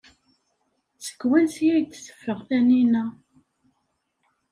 Seg 1.05 1.19
wansi 1.29 1.65
ay 1.75 1.83
d-teffeɣ 1.85 2.39
Taninna? 2.47 3.03